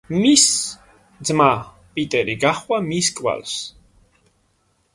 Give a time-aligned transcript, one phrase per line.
[0.21, 0.45] მის
[1.29, 1.49] ძმა,
[1.99, 3.55] პიტერი გაჰყვა მის კვალს.